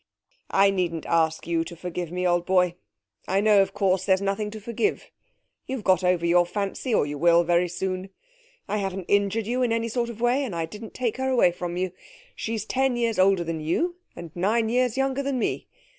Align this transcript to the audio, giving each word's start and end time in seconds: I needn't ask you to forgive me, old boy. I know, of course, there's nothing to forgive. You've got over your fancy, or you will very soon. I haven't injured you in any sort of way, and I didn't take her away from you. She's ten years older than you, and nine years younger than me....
I 0.49 0.71
needn't 0.71 1.05
ask 1.05 1.45
you 1.45 1.63
to 1.63 1.75
forgive 1.75 2.11
me, 2.11 2.25
old 2.25 2.43
boy. 2.43 2.73
I 3.27 3.39
know, 3.39 3.61
of 3.61 3.75
course, 3.75 4.03
there's 4.03 4.19
nothing 4.19 4.49
to 4.49 4.59
forgive. 4.59 5.11
You've 5.67 5.83
got 5.83 6.03
over 6.03 6.25
your 6.25 6.43
fancy, 6.47 6.91
or 6.91 7.05
you 7.05 7.19
will 7.19 7.43
very 7.43 7.67
soon. 7.67 8.09
I 8.67 8.77
haven't 8.77 9.05
injured 9.07 9.45
you 9.45 9.61
in 9.61 9.71
any 9.71 9.89
sort 9.89 10.09
of 10.09 10.19
way, 10.19 10.43
and 10.43 10.55
I 10.55 10.65
didn't 10.65 10.95
take 10.95 11.17
her 11.17 11.29
away 11.29 11.51
from 11.51 11.77
you. 11.77 11.91
She's 12.35 12.65
ten 12.65 12.95
years 12.95 13.19
older 13.19 13.43
than 13.43 13.59
you, 13.59 13.97
and 14.15 14.31
nine 14.35 14.69
years 14.69 14.97
younger 14.97 15.21
than 15.21 15.37
me.... 15.37 15.67